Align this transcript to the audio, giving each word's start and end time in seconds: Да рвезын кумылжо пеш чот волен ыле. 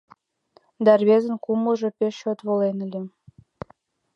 Да 0.83 0.91
рвезын 0.99 1.35
кумылжо 1.43 1.89
пеш 1.97 2.13
чот 2.21 2.39
волен 2.47 2.77
ыле. 2.85 3.01